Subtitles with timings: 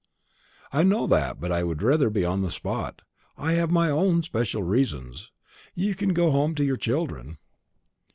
[0.73, 3.03] "I know that, but I would rather be on the spot.
[3.37, 5.29] I have my own especial reasons.
[5.75, 7.37] You can go home to your children."